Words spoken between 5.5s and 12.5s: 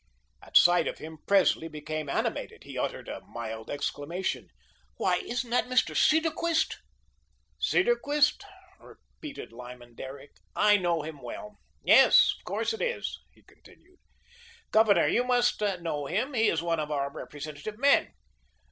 that Mr. Cedarquist?" "Cedarquist?" repeated Lyman Derrick. "I know him well. Yes, of